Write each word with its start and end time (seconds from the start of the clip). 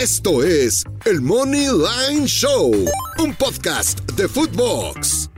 Esto 0.00 0.42
es 0.42 0.82
el 1.04 1.20
Money 1.20 1.66
Line 1.66 2.26
Show, 2.26 2.72
un 3.18 3.34
podcast 3.34 4.00
de 4.12 4.26
Footbox. 4.28 5.28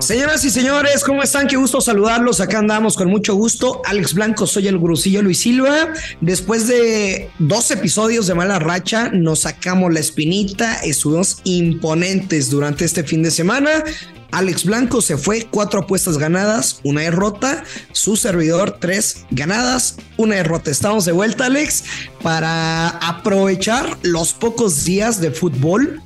Señoras 0.00 0.44
y 0.44 0.50
señores, 0.50 1.04
¿cómo 1.04 1.22
están? 1.22 1.46
Qué 1.46 1.54
gusto 1.54 1.80
saludarlos. 1.80 2.40
Acá 2.40 2.58
andamos 2.58 2.96
con 2.96 3.08
mucho 3.08 3.36
gusto. 3.36 3.82
Alex 3.84 4.14
Blanco, 4.14 4.48
soy 4.48 4.66
el 4.66 4.80
Grusillo 4.80 5.22
Luis 5.22 5.38
Silva. 5.38 5.92
Después 6.20 6.66
de 6.66 7.30
dos 7.38 7.70
episodios 7.70 8.26
de 8.26 8.34
mala 8.34 8.58
racha, 8.58 9.10
nos 9.10 9.42
sacamos 9.42 9.94
la 9.94 10.00
espinita. 10.00 10.80
Estuvimos 10.80 11.38
imponentes 11.44 12.50
durante 12.50 12.84
este 12.84 13.04
fin 13.04 13.22
de 13.22 13.30
semana. 13.30 13.84
Alex 14.32 14.64
Blanco 14.64 15.00
se 15.00 15.16
fue, 15.16 15.46
cuatro 15.50 15.80
apuestas 15.80 16.18
ganadas, 16.18 16.80
una 16.82 17.02
derrota. 17.02 17.64
Su 17.92 18.16
servidor, 18.16 18.78
tres 18.80 19.24
ganadas, 19.30 19.96
una 20.16 20.36
derrota. 20.36 20.70
Estamos 20.70 21.04
de 21.04 21.12
vuelta, 21.12 21.46
Alex, 21.46 21.84
para 22.22 22.88
aprovechar 22.88 23.98
los 24.02 24.32
pocos 24.32 24.84
días 24.84 25.20
de 25.20 25.30
fútbol 25.30 26.02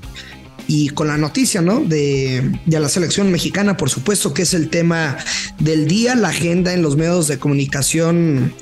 y 0.67 0.91
con 0.91 1.09
la 1.09 1.17
noticia, 1.17 1.61
¿no? 1.61 1.81
De, 1.81 2.61
de 2.67 2.81
la 2.81 2.89
selección 2.89 3.33
mexicana, 3.33 3.77
por 3.77 3.91
supuesto, 3.91 4.33
que 4.33 4.43
es 4.43 4.55
el 4.55 4.71
tema 4.71 5.17
del 5.59 5.89
día, 5.89 6.15
la 6.15 6.29
agenda 6.29 6.73
en 6.73 6.83
los 6.83 6.97
medios 6.97 7.27
de 7.27 7.39
comunicación 7.39 8.55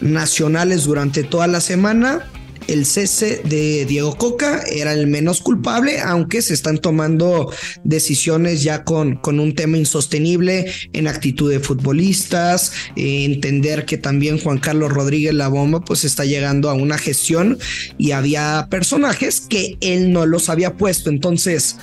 nacionales 0.00 0.84
durante 0.84 1.22
toda 1.22 1.46
la 1.46 1.60
semana. 1.60 2.28
El 2.72 2.86
cese 2.86 3.42
de 3.44 3.84
Diego 3.84 4.16
Coca 4.16 4.64
era 4.66 4.94
el 4.94 5.06
menos 5.06 5.42
culpable, 5.42 6.00
aunque 6.00 6.40
se 6.40 6.54
están 6.54 6.78
tomando 6.78 7.52
decisiones 7.84 8.62
ya 8.62 8.82
con, 8.82 9.16
con 9.16 9.40
un 9.40 9.54
tema 9.54 9.76
insostenible 9.76 10.72
en 10.94 11.06
actitud 11.06 11.50
de 11.50 11.60
futbolistas, 11.60 12.72
entender 12.96 13.84
que 13.84 13.98
también 13.98 14.38
Juan 14.38 14.56
Carlos 14.56 14.90
Rodríguez 14.90 15.34
La 15.34 15.48
Bomba 15.48 15.80
pues 15.80 16.04
está 16.04 16.24
llegando 16.24 16.70
a 16.70 16.72
una 16.72 16.96
gestión 16.96 17.58
y 17.98 18.12
había 18.12 18.68
personajes 18.70 19.42
que 19.42 19.76
él 19.82 20.10
no 20.10 20.24
los 20.24 20.48
había 20.48 20.72
puesto. 20.78 21.10
Entonces 21.10 21.76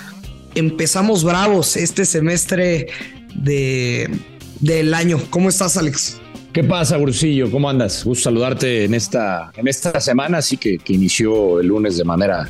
empezamos 0.55 1.23
bravos 1.23 1.77
este 1.77 2.03
semestre 2.03 2.87
de, 3.35 4.09
del 4.59 4.95
año. 4.95 5.21
¿Cómo 5.29 5.49
estás, 5.49 5.77
Alex? 5.77 6.17
¿Qué 6.51 6.63
pasa, 6.63 6.97
Brusillo? 6.97 7.51
¿Cómo 7.51 7.69
andas? 7.69 8.03
Gusto 8.03 8.23
saludarte 8.23 8.85
en 8.85 8.95
esta, 8.95 9.51
en 9.55 9.67
esta 9.67 9.99
semana, 9.99 10.39
así 10.39 10.57
que, 10.57 10.79
que 10.79 10.93
inició 10.93 11.59
el 11.59 11.67
lunes 11.67 11.95
de 11.95 12.03
manera 12.03 12.49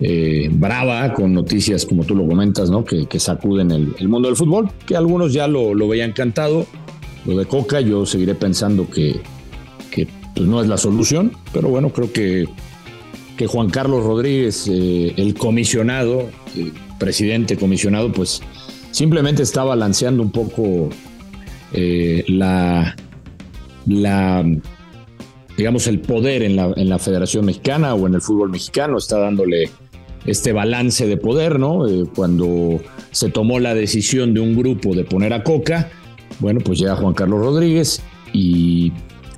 eh, 0.00 0.48
brava, 0.50 1.12
con 1.12 1.34
noticias, 1.34 1.84
como 1.84 2.04
tú 2.04 2.14
lo 2.14 2.26
comentas, 2.26 2.70
¿no? 2.70 2.86
Que, 2.86 3.06
que 3.06 3.20
sacuden 3.20 3.70
el, 3.70 3.94
el 3.98 4.08
mundo 4.08 4.28
del 4.28 4.36
fútbol, 4.36 4.70
que 4.86 4.96
algunos 4.96 5.34
ya 5.34 5.46
lo, 5.46 5.74
lo 5.74 5.88
veían 5.88 6.12
cantado. 6.12 6.66
Lo 7.26 7.36
de 7.36 7.44
Coca, 7.44 7.82
yo 7.82 8.06
seguiré 8.06 8.34
pensando 8.34 8.88
que, 8.88 9.20
que 9.90 10.08
pues, 10.34 10.48
no 10.48 10.62
es 10.62 10.68
la 10.68 10.78
solución, 10.78 11.32
pero 11.52 11.68
bueno, 11.68 11.90
creo 11.90 12.10
que, 12.10 12.46
que 13.36 13.46
Juan 13.46 13.68
Carlos 13.68 14.04
Rodríguez, 14.04 14.66
eh, 14.68 15.12
el 15.18 15.34
comisionado, 15.34 16.30
eh, 16.56 16.72
presidente 16.98 17.58
comisionado, 17.58 18.10
pues 18.10 18.40
simplemente 18.90 19.42
está 19.42 19.64
balanceando 19.64 20.22
un 20.22 20.32
poco 20.32 20.88
eh, 21.74 22.24
la 22.26 22.96
la, 23.88 24.44
digamos, 25.56 25.86
el 25.86 26.00
poder 26.00 26.42
en 26.42 26.56
la, 26.56 26.98
Federación 26.98 27.46
Mexicana 27.46 27.94
o 27.94 28.06
en 28.06 28.14
el 28.14 28.20
fútbol 28.20 28.50
mexicano, 28.50 28.98
está 28.98 29.18
dándole 29.18 29.70
este 30.26 30.52
balance 30.52 31.06
de 31.06 31.16
poder, 31.16 31.58
¿no? 31.58 31.88
Eh, 31.88 32.04
cuando 32.14 32.80
se 33.10 33.30
tomó 33.30 33.58
la 33.60 33.74
decisión 33.74 34.34
de 34.34 34.40
un 34.40 34.56
grupo 34.56 34.94
de 34.94 35.04
poner 35.04 35.32
a 35.32 35.42
Coca, 35.42 35.90
bueno, 36.40 36.60
pues 36.60 36.78
llega 36.78 36.96
Juan 36.96 37.14
Carlos 37.14 37.40
Rodríguez 37.40 38.02
y 38.32 38.92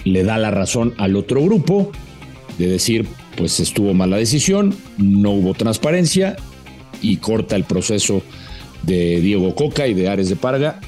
le 0.04 0.24
da 0.24 0.38
la 0.38 0.50
razón 0.50 0.94
al 0.98 1.16
otro 1.16 1.42
grupo 1.42 1.92
de 2.58 2.66
decir, 2.66 3.06
pues 3.36 3.60
estuvo 3.60 3.94
mala 3.94 4.16
decisión, 4.16 4.74
no 4.98 5.30
hubo 5.30 5.54
transparencia 5.54 6.36
y 7.00 7.18
corta 7.18 7.56
el 7.56 7.64
proceso 7.64 8.22
de 8.82 9.20
Diego 9.20 9.54
Coca 9.54 9.86
y 9.86 9.94
de 9.94 10.08
Ares 10.08 10.28
de 10.28 10.36
Parga 10.36 10.80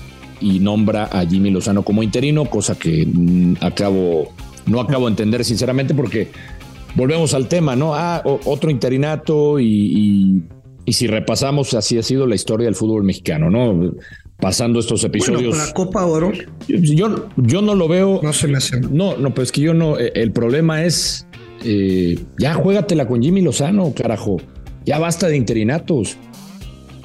y 0.42 0.58
nombra 0.58 1.04
a 1.04 1.24
Jimmy 1.26 1.50
Lozano 1.50 1.82
como 1.84 2.02
interino, 2.02 2.44
cosa 2.46 2.78
que 2.78 3.06
mm, 3.06 3.54
acabo, 3.60 4.32
no 4.66 4.80
acabo 4.80 5.06
de 5.06 5.10
entender 5.12 5.44
sinceramente 5.44 5.94
porque 5.94 6.28
volvemos 6.94 7.32
al 7.34 7.48
tema, 7.48 7.76
¿no? 7.76 7.94
Ah, 7.94 8.22
otro 8.24 8.70
interinato 8.70 9.58
y, 9.60 9.66
y- 9.66 10.42
y 10.84 10.92
si 10.94 11.06
repasamos, 11.06 11.72
así 11.74 11.96
ha 11.96 12.02
sido 12.02 12.26
la 12.26 12.34
historia 12.34 12.64
del 12.66 12.74
fútbol 12.74 13.04
mexicano, 13.04 13.48
¿no? 13.50 13.92
Pasando 14.40 14.80
estos 14.80 15.02
Bueno, 15.02 15.14
episodios. 15.16 15.56
con 15.56 15.66
la 15.66 15.72
Copa 15.72 16.04
Oro 16.04 16.32
yo, 16.66 17.28
yo 17.36 17.62
no 17.62 17.76
lo 17.76 17.86
veo. 17.86 18.18
no 18.20 18.32
se 18.32 18.48
me 18.48 18.58
hace. 18.58 18.80
No, 18.80 19.16
no, 19.16 19.30
pero 19.30 19.44
es 19.44 19.52
que 19.52 19.60
yo 19.60 19.74
no. 19.74 19.96
eh, 19.98 20.10
El 20.16 20.32
problema 20.32 20.82
es. 20.84 21.24
eh, 21.64 22.18
ya 22.38 22.54
juégatela 22.54 23.06
con 23.06 23.22
Jimmy 23.22 23.40
Lozano, 23.42 23.92
carajo. 23.94 24.38
Ya 24.84 24.98
basta 24.98 25.28
de 25.28 25.36
interinatos. 25.36 26.16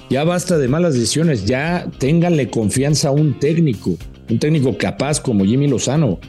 Ya 0.09 0.23
basta 0.23 0.57
de 0.57 0.67
malas 0.67 0.93
decisiones. 0.93 1.45
Ya 1.45 1.87
ténganle 1.97 2.49
confianza 2.49 3.09
a 3.09 3.11
un 3.11 3.39
técnico. 3.39 3.97
Un 4.29 4.39
técnico 4.39 4.77
capaz 4.77 5.19
como 5.21 5.45
Jimmy 5.45 5.67
Lozano. 5.67 6.19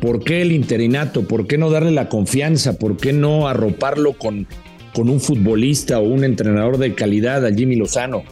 ¿Por 0.00 0.24
qué 0.24 0.40
el 0.42 0.52
interinato? 0.52 1.26
¿Por 1.28 1.46
qué 1.46 1.58
no 1.58 1.70
darle 1.70 1.90
la 1.90 2.08
confianza? 2.08 2.78
¿Por 2.78 2.96
qué 2.96 3.12
no 3.12 3.48
arroparlo 3.48 4.14
con, 4.14 4.46
con 4.94 5.10
un 5.10 5.20
futbolista 5.20 5.98
o 5.98 6.04
un 6.04 6.24
entrenador 6.24 6.78
de 6.78 6.94
calidad 6.94 7.44
a 7.44 7.52
Jimmy 7.54 7.76
Lozano? 7.76 8.22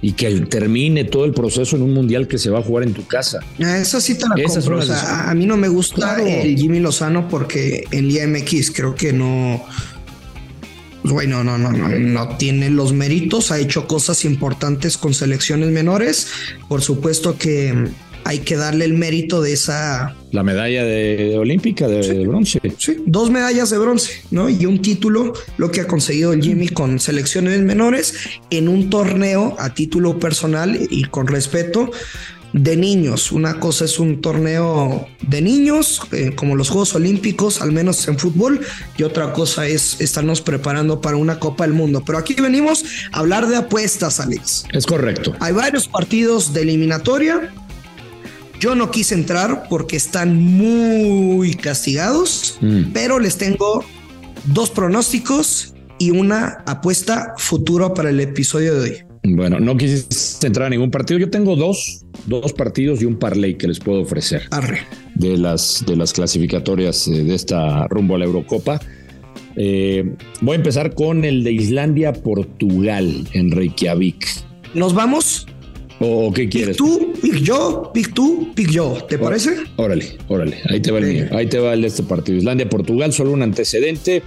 Y 0.00 0.12
que 0.12 0.30
termine 0.40 1.04
todo 1.04 1.24
el 1.26 1.32
proceso 1.32 1.76
en 1.76 1.82
un 1.82 1.92
mundial 1.94 2.26
que 2.26 2.36
se 2.38 2.50
va 2.50 2.58
a 2.58 2.62
jugar 2.62 2.82
en 2.84 2.92
tu 2.94 3.06
casa. 3.06 3.38
Ah, 3.62 3.78
Esa 3.78 4.00
sí 4.00 4.14
te 4.18 4.26
la 4.26 4.34
Esas 4.42 4.64
compro. 4.64 4.78
O 4.78 4.82
son 4.82 4.88
las 4.90 5.00
sea, 5.00 5.20
a, 5.26 5.30
a 5.30 5.34
mí 5.34 5.46
no 5.46 5.56
me 5.56 5.68
gusta 5.68 5.94
Claro. 6.16 6.26
el 6.26 6.56
Jimmy 6.58 6.80
Lozano 6.80 7.28
porque 7.28 7.84
en 7.92 8.08
Liga 8.08 8.26
MX 8.26 8.70
creo 8.72 8.94
que 8.94 9.12
no. 9.12 9.62
Güey, 11.04 11.26
no, 11.26 11.42
no, 11.42 11.58
no, 11.58 11.70
no, 11.72 12.36
tiene 12.36 12.70
los 12.70 12.92
méritos. 12.92 13.50
Ha 13.50 13.58
hecho 13.58 13.86
cosas 13.86 14.24
importantes 14.24 14.96
con 14.96 15.14
selecciones 15.14 15.70
menores. 15.70 16.28
Por 16.68 16.82
supuesto 16.82 17.36
que 17.36 17.90
hay 18.24 18.38
que 18.40 18.56
darle 18.56 18.84
el 18.84 18.94
mérito 18.94 19.42
de 19.42 19.52
esa. 19.52 20.14
La 20.30 20.42
medalla 20.42 20.84
de 20.84 21.36
olímpica 21.38 21.88
de, 21.88 22.06
de 22.06 22.26
bronce. 22.26 22.60
Sí, 22.78 23.02
dos 23.06 23.30
medallas 23.30 23.70
de 23.70 23.78
bronce, 23.78 24.22
¿no? 24.30 24.48
Y 24.48 24.66
un 24.66 24.80
título, 24.80 25.32
lo 25.56 25.70
que 25.70 25.80
ha 25.80 25.86
conseguido 25.86 26.32
el 26.32 26.42
Jimmy 26.42 26.68
con 26.68 27.00
selecciones 27.00 27.60
menores 27.60 28.14
en 28.50 28.68
un 28.68 28.88
torneo 28.88 29.56
a 29.58 29.74
título 29.74 30.18
personal 30.18 30.78
y 30.90 31.04
con 31.04 31.26
respeto 31.26 31.90
de 32.52 32.76
niños. 32.76 33.32
Una 33.32 33.58
cosa 33.58 33.84
es 33.86 33.98
un 33.98 34.20
torneo 34.20 35.08
de 35.26 35.40
niños, 35.40 36.02
eh, 36.12 36.32
como 36.34 36.54
los 36.56 36.68
Juegos 36.68 36.94
Olímpicos, 36.94 37.62
al 37.62 37.72
menos 37.72 38.06
en 38.08 38.18
fútbol, 38.18 38.60
y 38.98 39.02
otra 39.04 39.32
cosa 39.32 39.66
es 39.66 40.00
estarnos 40.00 40.40
preparando 40.42 41.00
para 41.00 41.16
una 41.16 41.38
Copa 41.38 41.64
del 41.64 41.72
Mundo. 41.72 42.02
Pero 42.04 42.18
aquí 42.18 42.34
venimos 42.34 42.84
a 43.12 43.20
hablar 43.20 43.46
de 43.48 43.56
apuestas, 43.56 44.20
Alex. 44.20 44.64
Es 44.72 44.86
correcto. 44.86 45.34
Hay 45.40 45.52
varios 45.52 45.88
partidos 45.88 46.52
de 46.52 46.62
eliminatoria. 46.62 47.52
Yo 48.60 48.74
no 48.74 48.90
quise 48.90 49.14
entrar 49.14 49.64
porque 49.68 49.96
están 49.96 50.36
muy 50.40 51.54
castigados, 51.54 52.58
Mm. 52.60 52.92
pero 52.92 53.18
les 53.18 53.36
tengo 53.36 53.84
dos 54.44 54.70
pronósticos 54.70 55.74
y 55.98 56.10
una 56.10 56.62
apuesta 56.66 57.34
futura 57.38 57.94
para 57.94 58.10
el 58.10 58.20
episodio 58.20 58.74
de 58.74 58.80
hoy. 58.90 58.96
Bueno, 59.24 59.60
no 59.60 59.76
quisiste 59.76 60.48
entrar 60.48 60.66
a 60.66 60.70
ningún 60.70 60.90
partido. 60.90 61.18
Yo 61.18 61.30
tengo 61.30 61.54
dos, 61.56 62.04
dos 62.26 62.52
partidos 62.52 63.02
y 63.02 63.04
un 63.04 63.16
parlay 63.16 63.54
que 63.54 63.68
les 63.68 63.78
puedo 63.80 64.00
ofrecer 64.00 64.42
Arre. 64.50 64.80
de 65.14 65.36
las, 65.36 65.84
de 65.86 65.96
las 65.96 66.12
clasificatorias 66.12 67.08
eh, 67.08 67.24
de 67.24 67.34
esta 67.34 67.86
rumbo 67.88 68.16
a 68.16 68.18
la 68.18 68.24
Eurocopa. 68.24 68.80
Eh, 69.56 70.14
voy 70.40 70.54
a 70.54 70.56
empezar 70.56 70.94
con 70.94 71.24
el 71.24 71.44
de 71.44 71.52
Islandia-Portugal 71.52 73.28
en 73.32 73.50
Reykjavik. 73.50 74.26
Nos 74.74 74.94
vamos. 74.94 75.46
¿O, 76.00 76.32
qué 76.32 76.42
Pick 76.42 76.50
quieres? 76.50 76.76
tú, 76.76 77.12
pick 77.22 77.36
yo, 77.36 77.90
pick 77.94 78.12
tú, 78.12 78.52
pick 78.54 78.70
yo. 78.70 78.98
¿Te 79.08 79.18
parece? 79.18 79.54
Órale, 79.76 80.18
órale. 80.26 80.56
Ahí 80.68 80.80
te 80.80 80.90
va 80.90 80.98
el 80.98 81.06
mío. 81.06 81.26
Ahí 81.30 81.46
te 81.46 81.58
va 81.58 81.74
el 81.74 81.82
de 81.82 81.88
este 81.88 82.02
partido. 82.02 82.38
Islandia-Portugal, 82.38 83.12
solo 83.12 83.30
un 83.32 83.42
antecedente. 83.42 84.22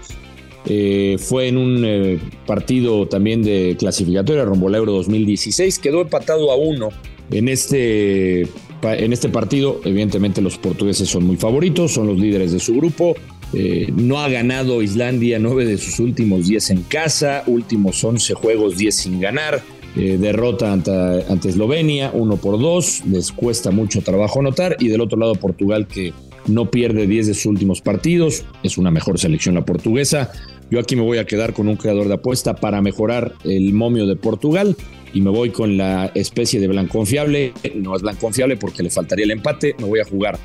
Eh, 0.67 1.17
fue 1.19 1.47
en 1.47 1.57
un 1.57 1.83
eh, 1.85 2.19
partido 2.47 3.07
también 3.07 3.43
de 3.43 3.75
clasificatoria 3.77 4.45
rumbo 4.45 4.67
al 4.67 4.75
Euro 4.75 4.93
2016. 4.93 5.79
Quedó 5.79 6.01
empatado 6.01 6.51
a 6.51 6.55
uno 6.55 6.89
en 7.31 7.47
este, 7.49 8.41
en 8.41 9.13
este 9.13 9.29
partido. 9.29 9.81
Evidentemente 9.83 10.41
los 10.41 10.57
portugueses 10.57 11.09
son 11.09 11.25
muy 11.25 11.37
favoritos, 11.37 11.93
son 11.93 12.07
los 12.07 12.19
líderes 12.19 12.51
de 12.51 12.59
su 12.59 12.75
grupo. 12.75 13.15
Eh, 13.53 13.91
no 13.95 14.19
ha 14.19 14.29
ganado 14.29 14.81
Islandia 14.81 15.39
nueve 15.39 15.65
de 15.65 15.77
sus 15.77 15.99
últimos 15.99 16.47
10 16.47 16.71
en 16.71 16.81
casa, 16.83 17.43
últimos 17.47 18.03
11 18.03 18.33
juegos, 18.33 18.77
10 18.77 18.95
sin 18.95 19.19
ganar. 19.19 19.61
Eh, 19.95 20.17
derrota 20.19 20.73
ante, 20.73 20.91
ante, 20.91 21.49
Eslovenia, 21.49 22.11
uno 22.13 22.35
por 22.35 22.59
dos, 22.59 23.01
les 23.05 23.31
cuesta 23.31 23.71
mucho 23.71 24.01
trabajo 24.01 24.41
anotar. 24.41 24.75
Y 24.79 24.89
del 24.89 24.99
otro 24.99 25.17
lado, 25.17 25.35
Portugal, 25.35 25.87
que 25.87 26.11
no 26.47 26.69
pierde 26.69 27.07
10 27.07 27.27
de 27.27 27.33
sus 27.33 27.45
últimos 27.45 27.81
partidos, 27.81 28.43
es 28.61 28.77
una 28.77 28.91
mejor 28.91 29.19
selección 29.19 29.55
la 29.55 29.63
portuguesa. 29.63 30.31
Yo 30.69 30.79
aquí 30.79 30.95
me 30.95 31.03
voy 31.03 31.19
a 31.19 31.25
quedar 31.25 31.53
con 31.53 31.67
un 31.67 31.77
creador 31.77 32.07
de 32.07 32.15
apuesta 32.15 32.55
para 32.55 32.81
mejorar 32.81 33.33
el 33.43 33.73
momio 33.73 34.05
de 34.05 34.15
Portugal 34.15 34.75
y 35.15 35.21
me 35.21 35.29
voy 35.29 35.49
con 35.49 35.77
la 35.77 36.11
especie 36.13 36.59
de 36.59 36.67
blanco 36.67 36.99
confiable. 36.99 37.53
No 37.73 37.95
es 37.95 38.01
blanco 38.01 38.19
confiable 38.19 38.57
porque 38.57 38.83
le 38.83 38.89
faltaría 38.89 39.23
el 39.23 39.31
empate. 39.31 39.73
Me 39.79 39.85
voy 39.85 40.01
a 40.01 40.03
jugar 40.03 40.37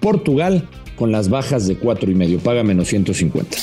Portugal 0.00 0.68
con 0.96 1.10
las 1.10 1.30
bajas 1.30 1.66
de 1.66 1.78
cuatro 1.78 2.10
y 2.10 2.14
medio. 2.14 2.38
Paga 2.38 2.62
menos 2.62 2.88
150. 2.88 3.56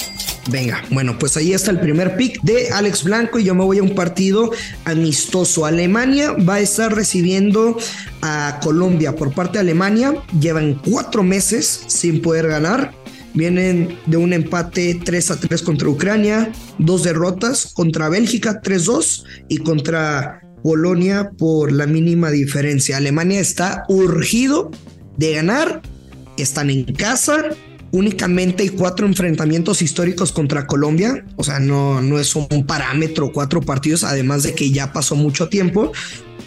Venga, 0.50 0.84
bueno, 0.90 1.18
pues 1.20 1.38
ahí 1.38 1.54
está 1.54 1.70
el 1.70 1.80
primer 1.80 2.18
pick 2.18 2.42
de 2.42 2.70
Alex 2.70 3.04
Blanco 3.04 3.38
y 3.38 3.44
yo 3.44 3.54
me 3.54 3.64
voy 3.64 3.78
a 3.78 3.84
un 3.84 3.94
partido 3.94 4.52
amistoso. 4.86 5.68
Alemania 5.68 6.32
va 6.32 6.56
a 6.56 6.60
estar 6.62 6.94
recibiendo 6.94 7.78
a 8.24 8.60
Colombia 8.64 9.16
por 9.16 9.34
parte 9.34 9.54
de 9.54 9.60
Alemania. 9.60 10.16
Llevan 10.40 10.82
cuatro 10.84 11.22
meses 11.22 11.84
sin 11.88 12.24
poder 12.24 12.48
ganar. 12.48 12.92
Vienen 13.36 14.00
de 14.08 14.18
un 14.18 14.34
empate 14.34 15.00
3 15.04 15.32
a 15.32 15.40
3 15.40 15.62
contra 15.62 15.90
Ucrania, 15.90 16.52
dos 16.80 17.04
derrotas 17.04 17.74
contra 17.74 18.08
Bélgica 18.08 18.62
3-2 18.64 19.26
y 19.50 19.58
contra 19.58 20.45
Polonia 20.66 21.30
por 21.38 21.72
la 21.72 21.86
mínima 21.86 22.32
diferencia. 22.32 22.98
Alemania 22.98 23.40
está 23.40 23.84
urgido 23.88 24.72
de 25.16 25.34
ganar, 25.34 25.84
están 26.40 26.72
en 26.72 26.86
casa, 26.86 27.50
únicamente 27.92 28.64
hay 28.64 28.70
cuatro 28.70 29.06
enfrentamientos 29.06 29.84
históricos 29.84 30.32
contra 30.32 30.66
Colombia, 30.66 31.24
o 31.36 31.44
sea, 31.44 31.60
no, 31.60 32.02
no 32.02 32.18
es 32.18 32.36
un 32.36 32.66
parámetro, 32.66 33.32
cuatro 33.32 33.62
partidos, 33.62 34.04
además 34.04 34.42
de 34.42 34.56
que 34.56 34.72
ya 34.72 34.92
pasó 34.92 35.16
mucho 35.16 35.50
tiempo, 35.50 35.92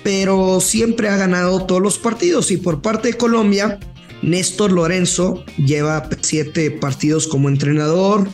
pero 0.03 0.61
siempre 0.61 1.09
ha 1.09 1.17
ganado 1.17 1.65
todos 1.67 1.81
los 1.81 1.97
partidos 1.97 2.51
y 2.51 2.57
por 2.57 2.83
parte 2.83 3.13
de 3.13 3.15
Colombia, 3.15 3.79
Néstor 4.23 4.73
Lorenzo 4.73 5.45
lleva 5.65 6.09
siete 6.23 6.73
partidos 6.73 7.29
como 7.29 7.49
entrenador. 7.49 8.29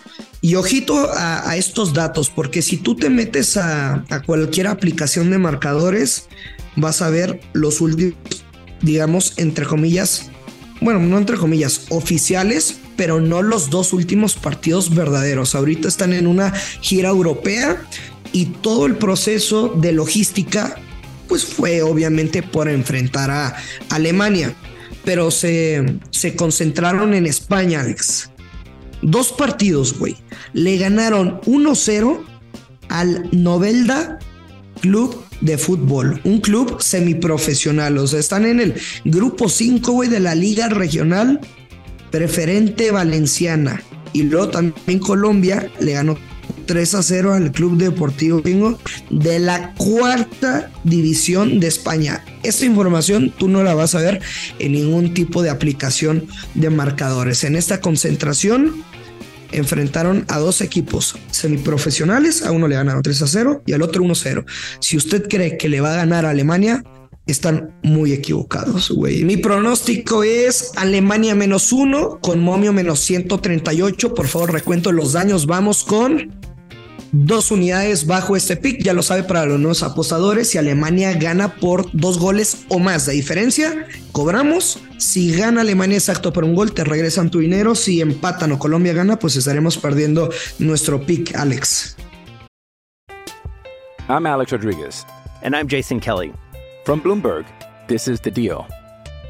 Y 0.44 0.56
ojito 0.56 1.08
a, 1.10 1.56
estos 1.56 1.94
datos, 1.94 2.28
porque 2.28 2.60
si 2.60 2.76
tú 2.76 2.96
te 2.96 3.08
metes 3.08 3.56
a, 3.56 4.04
a 4.10 4.20
cualquier 4.20 4.66
aplicación 4.66 5.30
de 5.30 5.38
marcadores, 5.38 6.26
vas 6.76 7.00
a 7.00 7.08
ver 7.08 7.40
los 7.54 7.80
últimos, 7.80 8.14
digamos, 8.82 9.32
entre 9.38 9.64
comillas, 9.64 10.30
bueno, 10.82 11.00
no 11.00 11.16
entre 11.16 11.38
comillas, 11.38 11.86
oficiales, 11.88 12.76
pero 12.94 13.22
no 13.22 13.40
los 13.40 13.70
dos 13.70 13.94
últimos 13.94 14.34
partidos 14.34 14.94
verdaderos. 14.94 15.54
Ahorita 15.54 15.88
están 15.88 16.12
en 16.12 16.26
una 16.26 16.52
gira 16.82 17.08
europea 17.08 17.82
y 18.32 18.44
todo 18.44 18.84
el 18.84 18.96
proceso 18.96 19.68
de 19.74 19.92
logística, 19.92 20.76
pues 21.26 21.46
fue 21.46 21.80
obviamente 21.80 22.42
por 22.42 22.68
enfrentar 22.68 23.30
a 23.30 23.56
Alemania, 23.88 24.54
pero 25.06 25.30
se, 25.30 26.00
se 26.10 26.36
concentraron 26.36 27.14
en 27.14 27.24
España, 27.24 27.80
Alex. 27.80 28.28
Dos 29.04 29.32
partidos, 29.32 29.98
güey. 29.98 30.16
Le 30.54 30.78
ganaron 30.78 31.40
1-0 31.42 32.20
al 32.88 33.28
Novelda 33.32 34.18
Club 34.80 35.22
de 35.42 35.58
fútbol, 35.58 36.20
un 36.24 36.40
club 36.40 36.80
semiprofesional. 36.80 37.98
O 37.98 38.06
sea, 38.06 38.18
están 38.18 38.46
en 38.46 38.60
el 38.60 38.74
grupo 39.04 39.50
5, 39.50 39.92
güey, 39.92 40.08
de 40.08 40.20
la 40.20 40.34
Liga 40.34 40.68
Regional 40.70 41.38
Preferente 42.10 42.90
Valenciana. 42.90 43.82
Y 44.14 44.22
luego 44.22 44.48
también 44.48 45.00
Colombia 45.00 45.70
le 45.80 45.92
ganó 45.92 46.16
3 46.66 46.94
a 46.94 47.02
0 47.02 47.34
al 47.34 47.52
Club 47.52 47.76
Deportivo 47.76 48.40
Pingo 48.40 48.78
de 49.10 49.38
la 49.38 49.74
cuarta 49.74 50.70
división 50.84 51.60
de 51.60 51.66
España. 51.66 52.24
Esta 52.42 52.64
información 52.64 53.34
tú 53.36 53.48
no 53.48 53.62
la 53.62 53.74
vas 53.74 53.94
a 53.94 54.00
ver 54.00 54.22
en 54.58 54.72
ningún 54.72 55.12
tipo 55.12 55.42
de 55.42 55.50
aplicación 55.50 56.26
de 56.54 56.70
marcadores. 56.70 57.44
En 57.44 57.56
esta 57.56 57.80
concentración 57.82 58.82
enfrentaron 59.56 60.24
a 60.28 60.38
dos 60.38 60.60
equipos 60.60 61.16
semiprofesionales, 61.30 62.42
a 62.42 62.52
uno 62.52 62.68
le 62.68 62.76
ganaron 62.76 63.02
3 63.02 63.22
a 63.22 63.26
0 63.26 63.62
y 63.66 63.72
al 63.72 63.82
otro 63.82 64.02
1 64.02 64.12
a 64.12 64.16
0. 64.16 64.44
Si 64.80 64.96
usted 64.96 65.28
cree 65.28 65.56
que 65.56 65.68
le 65.68 65.80
va 65.80 65.92
a 65.92 65.96
ganar 65.96 66.24
a 66.24 66.30
Alemania, 66.30 66.82
están 67.26 67.74
muy 67.82 68.12
equivocados, 68.12 68.90
güey. 68.90 69.24
Mi 69.24 69.36
pronóstico 69.36 70.24
es 70.24 70.72
Alemania 70.76 71.34
menos 71.34 71.72
uno 71.72 72.18
con 72.20 72.40
momio 72.40 72.72
menos 72.72 73.00
138. 73.00 74.14
Por 74.14 74.26
favor, 74.26 74.52
recuento 74.52 74.92
los 74.92 75.12
daños. 75.12 75.46
Vamos 75.46 75.84
con 75.84 76.34
dos 77.14 77.50
unidades 77.50 78.06
bajo 78.06 78.36
este 78.36 78.56
pick. 78.56 78.82
Ya 78.82 78.92
lo 78.92 79.02
sabe 79.02 79.22
para 79.22 79.46
los 79.46 79.60
nuevos 79.60 79.82
apostadores. 79.82 80.50
Si 80.50 80.58
Alemania 80.58 81.12
gana 81.12 81.54
por 81.54 81.88
dos 81.92 82.18
goles 82.18 82.66
o 82.68 82.78
más 82.78 83.06
de 83.06 83.12
diferencia, 83.12 83.86
cobramos. 84.12 84.80
Si 84.98 85.32
gana 85.32 85.60
Alemania 85.60 85.96
exacto 85.96 86.32
por 86.32 86.44
un 86.44 86.54
gol, 86.54 86.72
te 86.72 86.82
regresan 86.82 87.30
tu 87.30 87.38
dinero. 87.38 87.74
Si 87.74 88.00
empatan 88.00 88.52
o 88.52 88.58
Colombia 88.58 88.92
gana, 88.92 89.16
pues 89.18 89.36
estaremos 89.36 89.78
perdiendo 89.78 90.30
nuestro 90.58 91.00
pick, 91.00 91.34
Alex. 91.36 91.96
I'm 94.08 94.26
Alex 94.26 94.52
Rodriguez. 94.52 95.06
And 95.42 95.54
I'm 95.54 95.68
Jason 95.68 96.00
Kelly. 96.00 96.32
From 96.84 97.00
Bloomberg, 97.00 97.46
this 97.86 98.08
is 98.08 98.20
The 98.20 98.30
Deal. 98.30 98.66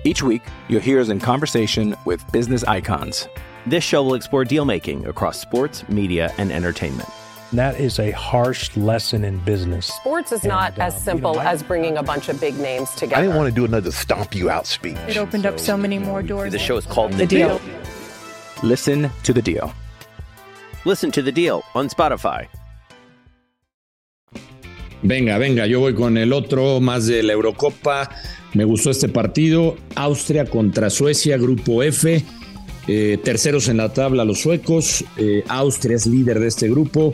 Each 0.04 0.22
week, 0.22 0.42
you'll 0.68 0.80
hear 0.80 1.00
us 1.00 1.10
in 1.10 1.20
conversation 1.20 1.94
with 2.04 2.20
business 2.32 2.64
icons. 2.64 3.28
This 3.66 3.84
show 3.84 4.02
will 4.02 4.14
explore 4.14 4.44
deal 4.44 4.64
making 4.64 5.06
across 5.06 5.40
sports, 5.40 5.88
media, 5.88 6.32
and 6.38 6.52
entertainment. 6.52 7.08
That 7.54 7.78
is 7.78 8.00
a 8.00 8.10
harsh 8.12 8.76
lesson 8.76 9.24
in 9.24 9.38
business. 9.44 9.86
Sports 9.86 10.32
is 10.32 10.42
not 10.44 10.72
And, 10.74 10.82
as 10.82 10.94
simple 11.04 11.32
you 11.32 11.36
know, 11.38 11.42
I- 11.48 11.52
as 11.52 11.62
bringing 11.62 11.96
a 11.98 12.02
bunch 12.02 12.28
of 12.28 12.40
big 12.40 12.58
names 12.58 12.90
together. 12.96 13.16
I 13.16 13.22
didn't 13.22 13.36
want 13.36 13.48
to 13.48 13.54
do 13.54 13.64
another 13.64 13.92
stomp 13.92 14.34
you 14.34 14.50
out 14.50 14.66
speech. 14.66 14.96
It 15.08 15.16
opened 15.16 15.46
up 15.46 15.60
so 15.60 15.76
many 15.76 15.98
more 15.98 16.22
doors. 16.22 16.50
The 16.52 16.58
show 16.58 16.76
is 16.76 16.86
called 16.86 17.12
The 17.12 17.26
The, 17.26 17.36
Deal. 17.36 17.60
Listen 18.62 19.10
to 19.22 19.32
the 19.32 19.42
deal. 19.42 19.72
Listen 20.84 21.10
to 21.12 21.22
The 21.22 21.30
Deal 21.32 21.62
on 21.74 21.88
Spotify. 21.88 22.48
Venga, 25.02 25.38
venga, 25.38 25.66
yo 25.66 25.80
voy 25.80 25.94
con 25.94 26.16
el 26.16 26.32
otro, 26.32 26.80
más 26.80 27.06
de 27.06 27.22
la 27.22 27.34
Eurocopa. 27.34 28.10
Me 28.54 28.64
gustó 28.64 28.90
este 28.90 29.08
partido. 29.08 29.76
Austria 29.96 30.46
contra 30.46 30.88
Suecia, 30.90 31.36
grupo 31.36 31.82
F. 31.82 32.24
Eh, 32.86 33.18
terceros 33.22 33.68
en 33.68 33.76
la 33.78 33.92
tabla 33.92 34.24
los 34.24 34.40
suecos. 34.40 35.04
Eh, 35.16 35.44
Austria 35.48 35.96
es 35.96 36.06
líder 36.06 36.38
de 36.40 36.48
este 36.48 36.68
grupo. 36.68 37.12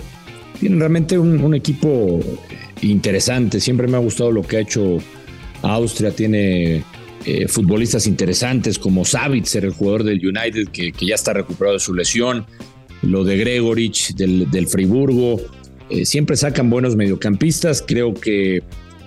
Tienen 0.60 0.78
realmente 0.78 1.18
un, 1.18 1.54
equipo 1.54 2.20
interesante. 2.82 3.60
Siempre 3.60 3.88
me 3.88 3.96
ha 3.96 4.00
gustado 4.00 4.30
lo 4.30 4.42
que 4.42 4.58
ha 4.58 4.60
hecho 4.60 4.98
Austria. 5.62 6.10
Tiene 6.10 6.84
eh, 7.24 7.48
futbolistas 7.48 8.06
interesantes 8.06 8.78
como 8.78 9.06
Savitzer, 9.06 9.64
el 9.64 9.72
jugador 9.72 10.04
del 10.04 10.24
United, 10.24 10.68
que, 10.68 10.92
ya 11.00 11.14
está 11.14 11.32
recuperado 11.32 11.74
de 11.74 11.80
su 11.80 11.94
lesión. 11.94 12.44
Lo 13.00 13.24
de 13.24 13.38
Gregorich 13.38 14.14
del, 14.14 14.50
del 14.50 14.66
Friburgo. 14.66 15.40
Eh, 15.88 16.04
siempre 16.04 16.36
sacan 16.36 16.68
buenos 16.68 16.94
mediocampistas. 16.94 17.82
Creo 17.86 18.12
que 18.12 18.62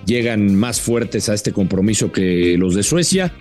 llegan 0.08 0.56
más 0.56 0.82
fuertes 0.82 1.30
a 1.30 1.36
este 1.36 1.52
compromiso 1.52 2.12
que 2.12 2.58
los 2.58 2.74
de 2.74 2.82
Suecia. 2.82 3.32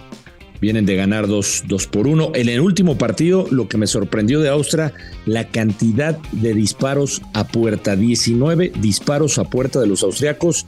Vienen 0.62 0.87
de 0.87 0.95
ganar 0.95 1.26
2 1.26 1.64
por 1.90 2.07
1. 2.07 2.33
En 2.37 2.49
el 2.49 2.61
último 2.61 2.97
partido, 2.97 3.49
lo 3.50 3.66
que 3.66 3.76
me 3.78 3.88
sorprendió 3.88 4.38
de 4.38 4.49
Austria, 4.49 4.92
la 5.26 5.49
cantidad 5.49 6.16
de 6.31 6.54
disparos 6.54 7.21
a 7.35 7.49
puerta. 7.49 7.97
19 7.97 8.71
disparos 8.78 9.38
a 9.38 9.45
puerta 9.50 9.81
de 9.81 9.88
los 9.88 10.04
austriacos. 10.04 10.64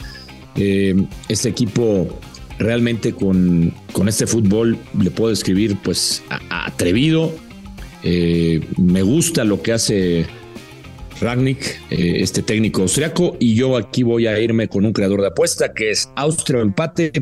Eh, 0.57 0.97
este 1.29 1.49
equipo 1.49 2.09
realmente 2.59 3.13
con, 3.13 3.73
con 3.93 4.09
este 4.09 4.27
fútbol 4.27 4.77
le 5.01 5.13
puedo 5.13 5.31
describir 5.31 5.79
pues 5.85 6.25
atrevido. 6.51 7.33
Eh, 8.03 8.67
me 8.77 9.03
gusta 9.03 9.45
lo 9.45 9.63
que 9.63 9.75
hace 9.75 10.27
Ragnick, 11.21 11.81
eh, 11.91 12.17
este 12.19 12.43
técnico 12.43 12.83
austriaco, 12.83 13.37
y 13.39 13.55
yo 13.55 13.77
aquí 13.77 14.03
voy 14.03 14.27
a 14.27 14.41
irme 14.41 14.67
con 14.67 14.85
un 14.85 14.93
creador 14.93 15.21
de 15.21 15.29
apuesta 15.29 15.73
que 15.73 15.93
es 15.93 16.11
Austria 16.17 16.63
empate 16.63 17.13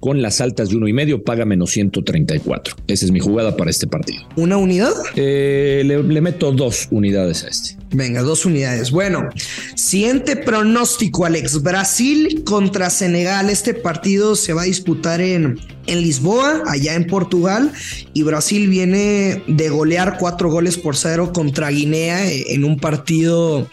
con 0.00 0.22
las 0.22 0.40
altas 0.40 0.70
de 0.70 0.76
uno 0.76 0.88
y 0.88 0.94
medio, 0.94 1.22
paga 1.22 1.44
menos 1.44 1.70
134. 1.70 2.74
Esa 2.86 3.04
es 3.04 3.12
mi 3.12 3.20
jugada 3.20 3.56
para 3.56 3.70
este 3.70 3.86
partido. 3.86 4.22
¿Una 4.36 4.56
unidad? 4.56 4.92
Eh, 5.14 5.82
le, 5.84 6.02
le 6.02 6.20
meto 6.22 6.50
dos 6.52 6.88
unidades 6.90 7.44
a 7.44 7.48
este. 7.48 7.76
Venga, 7.92 8.22
dos 8.22 8.46
unidades. 8.46 8.90
Bueno, 8.90 9.28
siguiente 9.74 10.36
pronóstico, 10.36 11.26
Alex. 11.26 11.62
Brasil 11.62 12.42
contra 12.44 12.88
Senegal. 12.88 13.50
Este 13.50 13.74
partido 13.74 14.36
se 14.36 14.54
va 14.54 14.62
a 14.62 14.64
disputar 14.64 15.20
en, 15.20 15.58
en 15.86 16.00
Lisboa, 16.00 16.62
allá 16.66 16.94
en 16.94 17.06
Portugal. 17.06 17.70
Y 18.14 18.22
Brasil 18.22 18.68
viene 18.68 19.42
de 19.48 19.68
golear 19.68 20.16
cuatro 20.18 20.50
goles 20.50 20.78
por 20.78 20.96
cero 20.96 21.32
contra 21.34 21.68
Guinea 21.68 22.26
eh, 22.26 22.54
en 22.54 22.64
un 22.64 22.78
partido 22.78 23.68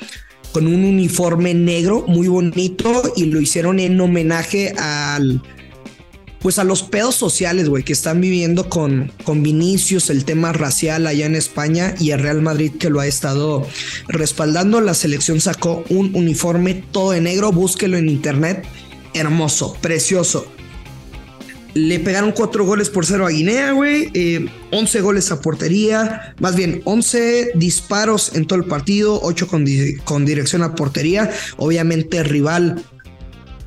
con 0.51 0.65
un 0.65 0.83
uniforme 0.85 1.53
negro 1.53 2.05
muy 2.07 2.27
bonito 2.27 3.13
y 3.15 3.25
lo 3.25 3.39
hicieron 3.39 3.79
en 3.79 3.99
homenaje 4.01 4.73
al 4.77 5.41
pues 6.41 6.59
a 6.59 6.63
los 6.63 6.83
pedos 6.83 7.15
sociales, 7.15 7.67
güey, 7.69 7.83
que 7.83 7.93
están 7.93 8.21
viviendo 8.21 8.69
con, 8.69 9.11
con 9.23 9.43
Vinicius, 9.43 10.09
el 10.09 10.25
tema 10.25 10.53
racial 10.53 11.07
allá 11.07 11.25
en 11.25 11.35
España 11.35 11.95
y 11.99 12.11
el 12.11 12.19
Real 12.19 12.41
Madrid 12.41 12.73
que 12.79 12.89
lo 12.89 12.99
ha 12.99 13.07
estado 13.07 13.67
respaldando. 14.07 14.81
La 14.81 14.93
selección 14.93 15.41
sacó 15.41 15.83
un 15.89 16.15
uniforme 16.15 16.83
todo 16.91 17.11
de 17.11 17.21
negro, 17.21 17.51
búsquelo 17.51 17.97
en 17.97 18.09
internet. 18.09 18.65
Hermoso, 19.13 19.75
precioso. 19.81 20.51
Le 21.73 21.99
pegaron 21.99 22.31
cuatro 22.31 22.65
goles 22.65 22.89
por 22.89 23.05
cero 23.05 23.25
a 23.27 23.29
Guinea, 23.29 23.71
güey. 23.71 24.07
11 24.71 24.97
eh, 24.97 25.01
goles 25.01 25.31
a 25.31 25.41
portería. 25.41 26.33
Más 26.39 26.55
bien, 26.55 26.81
11 26.85 27.51
disparos 27.55 28.31
en 28.35 28.47
todo 28.47 28.57
el 28.57 28.65
partido. 28.65 29.19
8 29.21 29.47
con, 29.47 29.65
con 30.03 30.25
dirección 30.25 30.63
a 30.63 30.73
portería. 30.73 31.29
Obviamente, 31.57 32.23
rival 32.23 32.83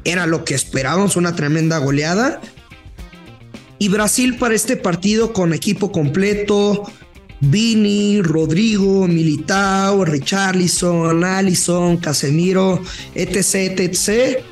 era 0.05 0.27
lo 0.27 0.45
que 0.45 0.55
esperábamos, 0.55 1.17
una 1.17 1.37
tremenda 1.37 1.79
goleada. 1.79 2.41
Y 3.81 3.89
Brasil 3.89 4.37
para 4.37 4.55
este 4.55 4.77
partido 4.77 5.33
con 5.33 5.55
equipo 5.55 5.91
completo, 5.91 6.85
Vini, 7.41 8.21
Rodrigo, 8.21 9.09
Militao, 9.09 10.05
Richarlison, 10.05 11.25
Allison, 11.25 11.97
Casemiro, 11.97 12.83
etc, 13.15 13.81
etc. 13.81 14.45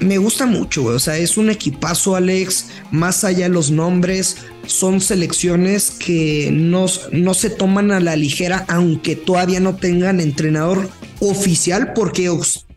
Me 0.00 0.16
gusta 0.16 0.46
mucho, 0.46 0.84
o 0.86 0.98
sea, 0.98 1.18
es 1.18 1.36
un 1.36 1.50
equipazo, 1.50 2.16
Alex. 2.16 2.68
Más 2.90 3.24
allá 3.24 3.44
de 3.44 3.54
los 3.54 3.70
nombres, 3.70 4.38
son 4.66 5.02
selecciones 5.02 5.90
que 5.90 6.48
no, 6.50 6.86
no 7.12 7.34
se 7.34 7.50
toman 7.50 7.90
a 7.90 8.00
la 8.00 8.16
ligera, 8.16 8.64
aunque 8.68 9.16
todavía 9.16 9.60
no 9.60 9.76
tengan 9.76 10.18
entrenador 10.18 10.88
oficial, 11.20 11.92
porque 11.92 12.30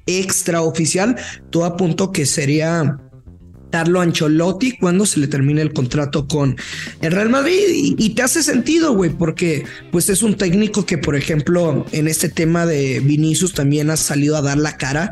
extraoficial, 0.08 1.16
todo 1.50 1.66
apunto 1.66 2.12
que 2.12 2.26
sería 2.26 3.00
Carlo 3.72 4.02
Ancelotti 4.02 4.78
cuando 4.78 5.06
se 5.06 5.20
le 5.20 5.28
termine 5.28 5.62
el 5.62 5.74
contrato 5.74 6.28
con 6.28 6.56
el 7.02 7.12
Real 7.12 7.30
Madrid 7.30 7.96
y, 7.98 8.10
te 8.12 8.22
hace 8.22 8.42
sentido, 8.42 8.94
güey, 8.94 9.10
porque 9.10 9.66
pues 9.92 10.10
es 10.10 10.24
un 10.24 10.36
técnico 10.36 10.86
que, 10.86 10.98
por 10.98 11.16
ejemplo, 11.16 11.86
en 11.92 12.08
este 12.08 12.30
tema 12.30 12.66
de 12.66 13.02
Vinicius 13.02 13.54
también 13.54 13.90
ha 13.90 13.98
salido 13.98 14.38
a 14.38 14.42
dar 14.42 14.58
la 14.58 14.78
cara 14.78 15.12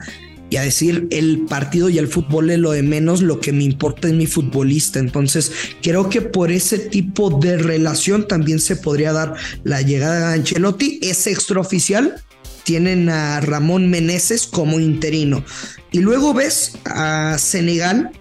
y 0.49 0.57
a 0.57 0.61
decir 0.61 1.07
el 1.09 1.45
partido 1.49 1.89
y 1.89 1.97
el 1.97 2.07
fútbol 2.07 2.51
es 2.51 2.59
lo 2.59 2.71
de 2.71 2.83
menos, 2.83 3.21
lo 3.21 3.39
que 3.39 3.51
me 3.51 3.63
importa 3.63 4.07
es 4.07 4.13
mi 4.13 4.27
futbolista. 4.27 4.99
Entonces, 4.99 5.51
creo 5.81 6.09
que 6.09 6.21
por 6.21 6.51
ese 6.51 6.77
tipo 6.77 7.31
de 7.31 7.57
relación 7.57 8.27
también 8.27 8.59
se 8.59 8.75
podría 8.75 9.13
dar 9.13 9.33
la 9.63 9.81
llegada 9.81 10.29
de 10.29 10.35
Ancelotti. 10.35 10.99
Es 11.01 11.25
extraoficial, 11.25 12.15
tienen 12.63 13.09
a 13.09 13.41
Ramón 13.41 13.89
Meneses 13.89 14.45
como 14.45 14.79
interino. 14.79 15.43
Y 15.91 15.99
luego 15.99 16.33
ves 16.33 16.73
a 16.85 17.37
Senegal 17.39 18.11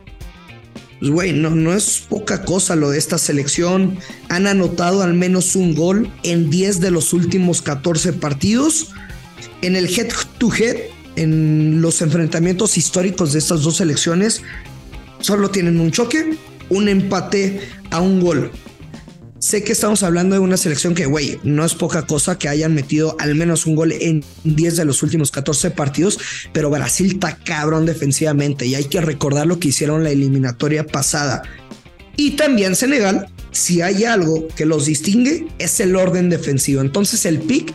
pues, 1.03 1.11
güey, 1.11 1.33
no, 1.33 1.51
no 1.51 1.75
es 1.75 2.05
poca 2.09 2.45
cosa 2.45 2.77
lo 2.77 2.91
de 2.91 2.99
esta 2.99 3.19
selección. 3.19 3.99
Han 4.29 4.47
anotado 4.47 5.03
al 5.03 5.15
menos 5.15 5.57
un 5.57 5.75
gol 5.75 6.09
en 6.23 6.49
10 6.49 6.79
de 6.79 6.93
los 6.93 7.13
últimos 7.13 7.61
14 7.61 8.13
partidos. 8.13 8.93
En 9.63 9.75
el 9.75 9.87
head 9.87 10.13
to 10.39 10.55
head, 10.55 10.77
en 11.17 11.83
los 11.83 12.03
enfrentamientos 12.03 12.79
históricos 12.79 13.33
de 13.33 13.41
estas 13.41 13.63
dos 13.63 13.79
selecciones, 13.79 14.43
solo 15.19 15.51
tienen 15.51 15.81
un 15.81 15.91
choque, 15.91 16.37
un 16.69 16.89
empate 16.89 17.63
a 17.91 18.01
un 18.01 18.21
gol. 18.21 18.53
Sé 19.43 19.65
que 19.65 19.73
estamos 19.73 20.05
hablando 20.05 20.37
de 20.37 20.41
una 20.41 20.57
selección 20.57 20.95
que, 20.95 21.07
güey, 21.07 21.41
no 21.43 21.65
es 21.65 21.75
poca 21.75 22.07
cosa 22.07 22.39
que 22.39 22.49
hayan 22.49 22.75
metido 22.75 23.17
al 23.19 23.35
menos 23.35 23.67
un 23.67 23.75
gol 23.75 23.91
en 23.91 24.23
10 24.45 24.77
de 24.77 24.85
los 24.85 25.03
últimos 25.03 25.33
14 25.33 25.73
partidos, 25.73 26.21
pero 26.53 26.71
Brasil 26.71 27.15
está 27.15 27.37
cabrón 27.39 27.85
defensivamente 27.85 28.67
y 28.67 28.77
hay 28.77 28.85
que 28.85 29.01
recordar 29.01 29.49
lo 29.49 29.59
que 29.59 29.71
hicieron 29.71 30.05
la 30.05 30.11
eliminatoria 30.11 30.87
pasada. 30.87 31.43
Y 32.17 32.37
también 32.37 32.77
Senegal, 32.77 33.27
si 33.51 33.83
hay 33.83 34.05
algo 34.05 34.47
que 34.55 34.65
los 34.65 34.87
distingue, 34.87 35.49
es 35.59 35.81
el 35.81 35.97
orden 35.97 36.31
defensivo. 36.31 36.81
Entonces 36.81 37.27
el 37.27 37.41
pick, 37.41 37.75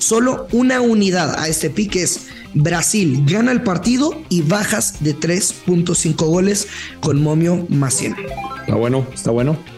solo 0.00 0.48
una 0.50 0.80
unidad 0.80 1.38
a 1.38 1.46
este 1.46 1.70
pick 1.70 1.94
es 1.94 2.22
Brasil 2.54 3.22
gana 3.24 3.52
el 3.52 3.62
partido 3.62 4.20
y 4.30 4.42
bajas 4.42 4.96
de 5.04 5.14
3.5 5.14 6.16
goles 6.26 6.66
con 6.98 7.22
Momio 7.22 7.68
más 7.68 8.02
Está 8.02 8.74
bueno, 8.74 9.06
está 9.14 9.30
bueno. 9.30 9.77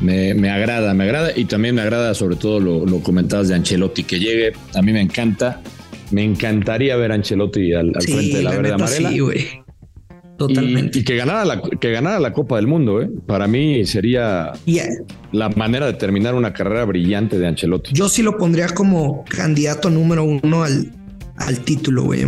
Me, 0.00 0.50
agrada, 0.50 0.94
me 0.94 1.04
agrada 1.04 1.32
y 1.34 1.44
también 1.44 1.74
me 1.74 1.82
agrada 1.82 2.14
sobre 2.14 2.36
todo 2.36 2.60
lo, 2.60 2.86
lo 2.86 3.00
comentabas 3.00 3.48
de 3.48 3.54
Ancelotti, 3.54 4.04
que 4.04 4.18
llegue, 4.20 4.52
a 4.74 4.82
mí 4.82 4.92
me 4.92 5.00
encanta, 5.00 5.60
me 6.10 6.22
encantaría 6.22 6.96
ver 6.96 7.12
a 7.12 7.16
Ancelotti 7.16 7.72
al, 7.72 7.92
frente 8.00 8.38
de 8.38 8.42
la, 8.42 8.50
verde 8.50 8.72
amarela. 8.74 9.10
Sí, 9.10 9.18
güey. 9.18 9.46
Totalmente. 10.38 11.00
Y, 11.00 11.04
que, 11.04 11.16
ganara 11.16 11.44
la, 11.44 11.60
que 11.60 11.90
ganara 11.90 12.20
la 12.20 12.32
Copa 12.32 12.56
del 12.56 12.68
Mundo, 12.68 13.02
¿eh? 13.02 13.10
Para 13.26 13.48
mí 13.48 13.84
sería 13.86 14.52
la 15.32 15.48
manera 15.48 15.86
de 15.86 15.94
terminar 15.94 16.36
una 16.36 16.52
carrera 16.52 16.84
brillante 16.84 17.40
de 17.40 17.48
Ancelotti. 17.48 17.90
Yo 17.92 18.08
sí 18.08 18.22
lo 18.22 18.38
pondría 18.38 18.68
como 18.68 19.24
candidato 19.24 19.90
número 19.90 20.22
uno 20.22 20.62
al, 20.62 20.92
al 21.38 21.58
título, 21.64 22.04
güey. 22.04 22.24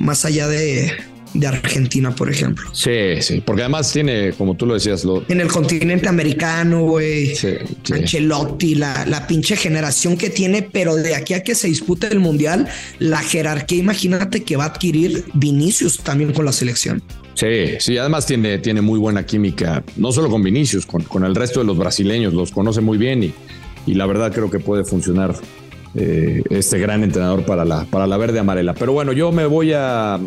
más 0.00 0.24
allá 0.24 0.48
de, 0.48 0.90
de 1.34 1.46
Argentina, 1.46 2.14
por 2.14 2.30
ejemplo. 2.30 2.68
Sí, 2.72 3.20
sí, 3.20 3.42
porque 3.44 3.62
además 3.62 3.92
tiene, 3.92 4.32
como 4.32 4.54
tú 4.54 4.66
lo 4.66 4.74
decías, 4.74 5.04
lo... 5.04 5.24
en 5.28 5.40
el 5.40 5.48
continente 5.48 6.08
americano, 6.08 6.82
güey. 6.82 7.34
Sí, 7.34 7.54
Ancelotti, 7.92 8.74
la, 8.74 9.06
la 9.06 9.26
pinche 9.26 9.56
generación 9.56 10.16
que 10.16 10.30
tiene, 10.30 10.62
pero 10.62 10.96
de 10.96 11.14
aquí 11.14 11.34
a 11.34 11.42
que 11.42 11.54
se 11.54 11.68
dispute 11.68 12.08
el 12.08 12.20
mundial, 12.20 12.68
la 12.98 13.18
jerarquía, 13.18 13.78
imagínate 13.78 14.42
que 14.42 14.56
va 14.56 14.64
a 14.64 14.68
adquirir 14.68 15.24
Vinicius 15.34 15.98
también 15.98 16.32
con 16.32 16.44
la 16.44 16.52
selección. 16.52 17.02
Sí, 17.34 17.76
sí, 17.78 17.96
además 17.96 18.26
tiene, 18.26 18.58
tiene 18.58 18.80
muy 18.80 18.98
buena 18.98 19.24
química, 19.24 19.84
no 19.96 20.10
solo 20.10 20.28
con 20.28 20.42
Vinicius, 20.42 20.84
con, 20.84 21.02
con 21.02 21.24
el 21.24 21.36
resto 21.36 21.60
de 21.60 21.66
los 21.66 21.78
brasileños, 21.78 22.34
los 22.34 22.50
conoce 22.50 22.80
muy 22.80 22.98
bien 22.98 23.22
y, 23.22 23.32
y 23.86 23.94
la 23.94 24.06
verdad 24.06 24.32
creo 24.32 24.50
que 24.50 24.58
puede 24.58 24.82
funcionar 24.84 25.36
eh, 25.94 26.42
este 26.50 26.78
gran 26.80 27.04
entrenador 27.04 27.44
para 27.44 27.64
la, 27.64 27.84
para 27.84 28.08
la 28.08 28.16
verde 28.16 28.40
amarela. 28.40 28.74
Pero 28.74 28.92
bueno, 28.92 29.12
yo 29.12 29.30
me 29.30 29.46
voy 29.46 29.72
a, 29.72 30.18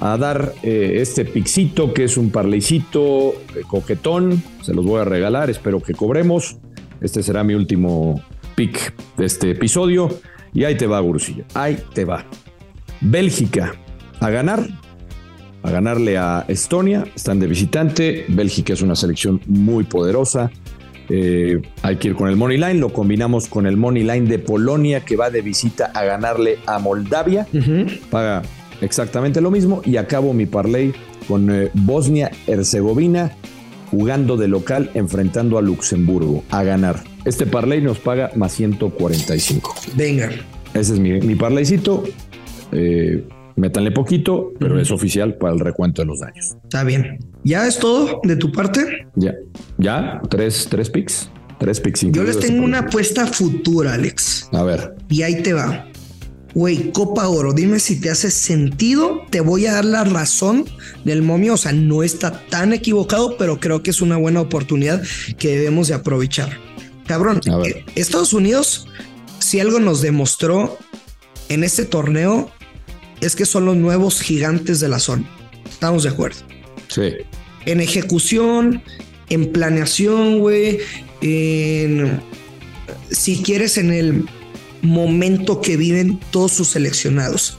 a 0.00 0.16
dar 0.16 0.52
eh, 0.62 0.98
este 1.00 1.24
pixito 1.24 1.94
que 1.94 2.04
es 2.04 2.16
un 2.16 2.30
parleycito 2.30 3.34
eh, 3.54 3.62
coquetón. 3.66 4.42
Se 4.62 4.74
los 4.74 4.84
voy 4.84 5.00
a 5.00 5.04
regalar, 5.04 5.50
espero 5.50 5.80
que 5.80 5.94
cobremos. 5.94 6.58
Este 7.00 7.22
será 7.22 7.44
mi 7.44 7.54
último 7.54 8.22
pick 8.54 8.94
de 9.16 9.26
este 9.26 9.50
episodio. 9.50 10.08
Y 10.52 10.64
ahí 10.64 10.76
te 10.76 10.86
va, 10.86 11.00
Gurusillo. 11.00 11.44
Ahí 11.54 11.78
te 11.94 12.04
va. 12.04 12.24
Bélgica 13.00 13.74
a 14.20 14.30
ganar. 14.30 14.66
A 15.62 15.70
ganarle 15.70 16.16
a 16.16 16.44
Estonia. 16.48 17.04
Están 17.14 17.40
de 17.40 17.46
visitante. 17.46 18.24
Bélgica 18.28 18.72
es 18.72 18.82
una 18.82 18.96
selección 18.96 19.40
muy 19.46 19.84
poderosa. 19.84 20.50
Eh, 21.08 21.60
hay 21.82 21.96
que 21.96 22.08
ir 22.08 22.14
con 22.14 22.28
el 22.28 22.36
Money 22.36 22.56
Line. 22.56 22.74
Lo 22.74 22.92
combinamos 22.92 23.48
con 23.48 23.66
el 23.66 23.76
Money 23.76 24.02
Line 24.02 24.28
de 24.28 24.38
Polonia 24.38 25.04
que 25.04 25.16
va 25.16 25.30
de 25.30 25.42
visita 25.42 25.90
a 25.94 26.04
ganarle 26.04 26.58
a 26.66 26.78
Moldavia. 26.78 27.46
Paga 28.10 28.42
exactamente 28.80 29.40
lo 29.40 29.50
mismo 29.50 29.82
y 29.84 29.96
acabo 29.96 30.32
mi 30.32 30.46
parlay 30.46 30.92
con 31.28 31.50
eh, 31.50 31.70
Bosnia-Herzegovina 31.74 33.32
jugando 33.90 34.36
de 34.36 34.48
local 34.48 34.90
enfrentando 34.94 35.58
a 35.58 35.62
Luxemburgo 35.62 36.44
a 36.50 36.62
ganar. 36.62 37.02
Este 37.24 37.46
parlay 37.46 37.80
nos 37.80 37.98
paga 37.98 38.30
más 38.34 38.52
145. 38.52 39.74
Venga. 39.94 40.30
Ese 40.74 40.94
es 40.94 41.00
mi, 41.00 41.12
mi 41.20 41.34
parlaycito. 41.34 42.04
Eh, 42.72 43.24
métanle 43.56 43.90
poquito, 43.90 44.52
pero 44.58 44.78
es 44.78 44.90
oficial 44.90 45.34
para 45.34 45.54
el 45.54 45.60
recuento 45.60 46.02
de 46.02 46.06
los 46.06 46.20
daños. 46.20 46.56
Está 46.62 46.84
bien. 46.84 47.18
¿Ya 47.42 47.66
es 47.66 47.78
todo 47.78 48.20
de 48.22 48.36
tu 48.36 48.52
parte? 48.52 49.06
Ya. 49.14 49.34
¿Ya? 49.78 50.20
¿Tres, 50.28 50.66
tres 50.70 50.90
picks? 50.90 51.30
Tres 51.58 51.80
picks. 51.80 52.02
Yo 52.12 52.22
les 52.22 52.38
tengo 52.38 52.64
una 52.64 52.80
apuesta 52.80 53.26
futura, 53.26 53.94
Alex. 53.94 54.50
A 54.52 54.62
ver. 54.62 54.94
Y 55.08 55.22
ahí 55.22 55.42
te 55.42 55.52
va 55.52 55.86
güey, 56.56 56.90
Copa 56.90 57.28
Oro, 57.28 57.52
dime 57.52 57.78
si 57.78 58.00
te 58.00 58.08
hace 58.08 58.30
sentido, 58.30 59.26
te 59.28 59.40
voy 59.40 59.66
a 59.66 59.74
dar 59.74 59.84
la 59.84 60.04
razón 60.04 60.64
del 61.04 61.20
momio, 61.20 61.52
o 61.52 61.56
sea, 61.58 61.72
no 61.72 62.02
está 62.02 62.46
tan 62.48 62.72
equivocado, 62.72 63.36
pero 63.36 63.60
creo 63.60 63.82
que 63.82 63.90
es 63.90 64.00
una 64.00 64.16
buena 64.16 64.40
oportunidad 64.40 65.02
que 65.38 65.48
debemos 65.48 65.88
de 65.88 65.94
aprovechar. 65.94 66.58
Cabrón, 67.06 67.42
eh, 67.66 67.84
Estados 67.94 68.32
Unidos, 68.32 68.88
si 69.38 69.60
algo 69.60 69.80
nos 69.80 70.00
demostró 70.00 70.78
en 71.50 71.62
este 71.62 71.84
torneo, 71.84 72.50
es 73.20 73.36
que 73.36 73.44
son 73.44 73.66
los 73.66 73.76
nuevos 73.76 74.22
gigantes 74.22 74.80
de 74.80 74.88
la 74.88 74.98
zona. 74.98 75.28
Estamos 75.68 76.04
de 76.04 76.08
acuerdo. 76.08 76.38
Sí. 76.88 77.16
En 77.66 77.82
ejecución, 77.82 78.82
en 79.28 79.52
planeación, 79.52 80.38
güey, 80.38 80.78
en 81.20 82.18
si 83.10 83.42
quieres 83.42 83.76
en 83.76 83.92
el 83.92 84.24
momento 84.86 85.60
que 85.60 85.76
viven 85.76 86.20
todos 86.30 86.52
sus 86.52 86.68
seleccionados. 86.68 87.58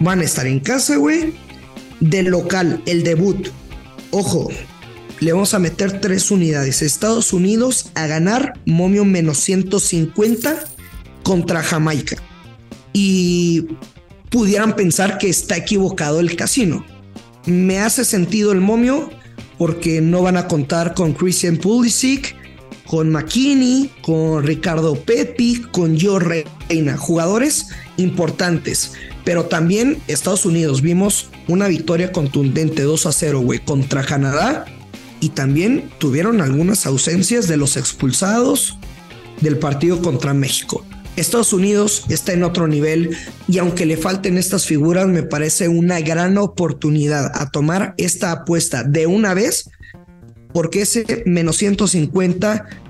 Van 0.00 0.20
a 0.20 0.24
estar 0.24 0.46
en 0.46 0.60
casa, 0.60 0.96
güey. 0.96 1.34
De 2.00 2.22
local, 2.22 2.82
el 2.86 3.02
debut. 3.02 3.48
Ojo, 4.10 4.50
le 5.20 5.32
vamos 5.32 5.54
a 5.54 5.58
meter 5.58 6.00
tres 6.00 6.30
unidades. 6.30 6.82
Estados 6.82 7.32
Unidos 7.32 7.90
a 7.94 8.06
ganar 8.06 8.54
momio 8.66 9.04
menos 9.04 9.38
150 9.38 10.64
contra 11.22 11.62
Jamaica. 11.62 12.16
Y 12.92 13.66
pudieran 14.30 14.74
pensar 14.74 15.18
que 15.18 15.28
está 15.28 15.56
equivocado 15.56 16.20
el 16.20 16.36
casino. 16.36 16.84
me 17.46 17.80
hace 17.80 18.04
sentido 18.04 18.52
el 18.52 18.60
momio 18.60 19.10
porque 19.58 20.00
no 20.00 20.22
van 20.22 20.36
a 20.36 20.48
contar 20.48 20.94
con 20.94 21.12
Christian 21.12 21.56
Pulisic, 21.56 22.36
con 22.92 23.08
McKinney, 23.08 23.90
con 24.02 24.42
Ricardo 24.42 24.94
Pepi, 24.94 25.62
con 25.72 25.98
Joe 25.98 26.44
Reina, 26.68 26.98
jugadores 26.98 27.68
importantes. 27.96 28.92
Pero 29.24 29.46
también 29.46 29.96
Estados 30.08 30.44
Unidos 30.44 30.82
vimos 30.82 31.30
una 31.48 31.68
victoria 31.68 32.12
contundente 32.12 32.82
2 32.82 33.06
a 33.06 33.12
0, 33.12 33.40
güey, 33.40 33.60
contra 33.60 34.04
Canadá. 34.04 34.66
Y 35.20 35.30
también 35.30 35.90
tuvieron 35.96 36.42
algunas 36.42 36.84
ausencias 36.84 37.48
de 37.48 37.56
los 37.56 37.78
expulsados 37.78 38.76
del 39.40 39.56
partido 39.56 40.02
contra 40.02 40.34
México. 40.34 40.84
Estados 41.16 41.54
Unidos 41.54 42.04
está 42.10 42.34
en 42.34 42.42
otro 42.42 42.68
nivel 42.68 43.16
y 43.48 43.56
aunque 43.56 43.86
le 43.86 43.96
falten 43.96 44.36
estas 44.36 44.66
figuras, 44.66 45.08
me 45.08 45.22
parece 45.22 45.66
una 45.66 46.00
gran 46.00 46.36
oportunidad 46.36 47.32
a 47.40 47.48
tomar 47.50 47.94
esta 47.96 48.32
apuesta 48.32 48.82
de 48.84 49.06
una 49.06 49.32
vez, 49.32 49.70
porque 50.52 50.82
ese 50.82 51.22
menos 51.24 51.56
150 51.56 52.81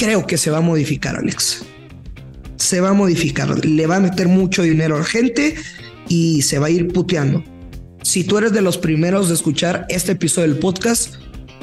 creo 0.00 0.26
que 0.26 0.38
se 0.38 0.50
va 0.50 0.58
a 0.58 0.62
modificar, 0.62 1.16
Alex. 1.16 1.62
Se 2.56 2.80
va 2.80 2.88
a 2.88 2.92
modificar, 2.94 3.64
le 3.64 3.86
va 3.86 3.96
a 3.96 4.00
meter 4.00 4.28
mucho 4.28 4.62
dinero 4.62 4.96
a 4.96 5.00
la 5.00 5.04
gente 5.04 5.56
y 6.08 6.40
se 6.40 6.58
va 6.58 6.68
a 6.68 6.70
ir 6.70 6.88
puteando. 6.88 7.44
Si 8.02 8.24
tú 8.24 8.38
eres 8.38 8.52
de 8.52 8.62
los 8.62 8.78
primeros 8.78 9.28
de 9.28 9.34
escuchar 9.34 9.84
este 9.90 10.12
episodio 10.12 10.48
del 10.48 10.58
podcast, 10.58 11.16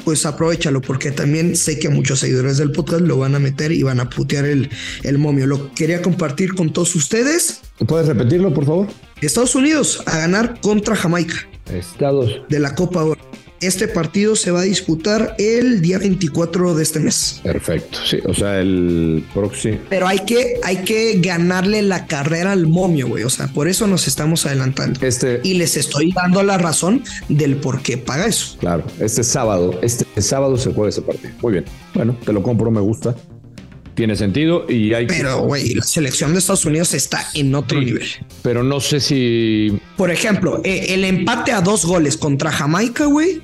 pues 0.04 0.24
aprovechalo 0.24 0.80
porque 0.80 1.10
también 1.10 1.56
sé 1.56 1.80
que 1.80 1.88
muchos 1.88 2.20
seguidores 2.20 2.58
del 2.58 2.70
podcast 2.70 3.02
lo 3.02 3.18
van 3.18 3.34
a 3.34 3.40
meter 3.40 3.72
y 3.72 3.82
van 3.82 3.98
a 3.98 4.08
putear 4.08 4.44
el, 4.44 4.70
el 5.02 5.18
momio. 5.18 5.48
Lo 5.48 5.74
quería 5.74 6.00
compartir 6.00 6.54
con 6.54 6.72
todos 6.72 6.94
ustedes. 6.94 7.60
¿Puedes 7.88 8.06
repetirlo, 8.06 8.54
por 8.54 8.66
favor? 8.66 8.86
Estados 9.20 9.56
Unidos 9.56 10.00
a 10.06 10.16
ganar 10.16 10.60
contra 10.60 10.94
Jamaica. 10.94 11.34
Estados. 11.72 12.42
De 12.48 12.60
la 12.60 12.76
Copa 12.76 13.02
Oro. 13.02 13.27
Este 13.60 13.88
partido 13.88 14.36
se 14.36 14.52
va 14.52 14.60
a 14.60 14.62
disputar 14.62 15.34
el 15.38 15.80
día 15.80 15.98
24 15.98 16.74
de 16.74 16.82
este 16.82 17.00
mes. 17.00 17.40
Perfecto, 17.42 17.98
sí, 18.04 18.18
o 18.24 18.32
sea, 18.32 18.60
el 18.60 19.24
próximo. 19.34 19.78
Pero 19.88 20.06
hay 20.06 20.20
que, 20.20 20.60
hay 20.62 20.78
que 20.78 21.18
ganarle 21.20 21.82
la 21.82 22.06
carrera 22.06 22.52
al 22.52 22.68
momio, 22.68 23.08
güey. 23.08 23.24
O 23.24 23.30
sea, 23.30 23.48
por 23.48 23.66
eso 23.66 23.88
nos 23.88 24.06
estamos 24.06 24.46
adelantando. 24.46 25.00
Este. 25.04 25.40
Y 25.42 25.54
les 25.54 25.76
estoy 25.76 26.12
dando 26.12 26.42
la 26.44 26.56
razón 26.58 27.02
del 27.28 27.56
por 27.56 27.82
qué 27.82 27.98
paga 27.98 28.26
eso. 28.26 28.56
Claro, 28.60 28.84
este 29.00 29.24
sábado, 29.24 29.78
este 29.82 30.06
sábado 30.22 30.56
se 30.56 30.72
juega 30.72 30.90
ese 30.90 31.02
partido. 31.02 31.32
Muy 31.42 31.54
bien. 31.54 31.64
Bueno, 31.94 32.16
te 32.24 32.32
lo 32.32 32.42
compro, 32.42 32.70
me 32.70 32.80
gusta. 32.80 33.16
Tiene 33.98 34.14
sentido 34.14 34.64
y 34.68 34.94
hay 34.94 35.08
Pero, 35.08 35.40
güey, 35.40 35.74
la 35.74 35.82
selección 35.82 36.32
de 36.32 36.38
Estados 36.38 36.64
Unidos 36.64 36.94
está 36.94 37.26
en 37.34 37.52
otro 37.52 37.80
Sí, 37.80 37.84
nivel. 37.86 38.06
Pero 38.42 38.62
no 38.62 38.78
sé 38.78 39.00
si. 39.00 39.76
Por 39.96 40.12
ejemplo, 40.12 40.60
eh, 40.62 40.86
el 40.90 41.02
empate 41.02 41.50
a 41.50 41.60
dos 41.62 41.84
goles 41.84 42.16
contra 42.16 42.52
Jamaica, 42.52 43.06
güey, 43.06 43.42